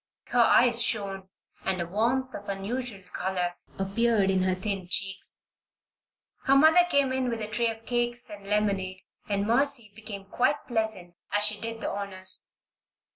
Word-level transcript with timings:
Her 0.29 0.41
eyes 0.41 0.81
shone 0.81 1.29
and 1.63 1.79
a 1.79 1.85
warmth 1.85 2.33
of 2.33 2.49
unusual 2.49 3.03
color 3.13 3.53
appeared 3.77 4.31
in 4.31 4.41
her 4.41 4.55
thin 4.55 4.87
cheeks. 4.89 5.43
Her 6.45 6.55
mother 6.55 6.87
came 6.89 7.11
in 7.11 7.29
with 7.29 7.39
a 7.39 7.47
tray 7.47 7.69
of 7.69 7.85
cakes 7.85 8.27
and 8.31 8.47
lemonade, 8.47 9.03
and 9.29 9.45
Mercy 9.45 9.91
became 9.93 10.25
quite 10.25 10.67
pleasant 10.67 11.13
as 11.31 11.45
she 11.45 11.61
did 11.61 11.81
the 11.81 11.89
honors. 11.91 12.47